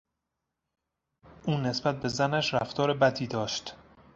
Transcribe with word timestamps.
او 1.45 1.57
نسبت 1.57 1.99
به 2.01 2.07
زنش 2.07 2.53
رفتار 2.53 2.93
بدی 2.93 3.27
داشت. 3.27 3.75